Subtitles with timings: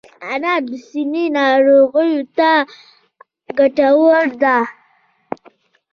[0.31, 2.49] انار د سینې ناروغیو ته
[3.57, 4.59] ګټور دی.